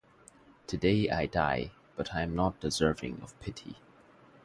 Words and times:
Today 0.65 1.11
I 1.11 1.27
die, 1.27 1.73
but 1.95 2.15
I 2.15 2.23
am 2.23 2.33
not 2.35 2.59
deserving 2.59 3.19
of 3.21 3.39
pity. 3.39 3.75